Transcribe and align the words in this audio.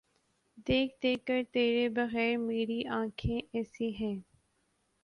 دیکھ 0.67 0.93
دیکھ 1.03 1.25
کہ 1.25 1.41
تیرے 1.51 1.87
بغیر 1.89 2.37
میری 2.37 2.81
آنکھیں 2.91 3.39
ایسے 3.53 3.89
ہیں۔ 3.99 4.15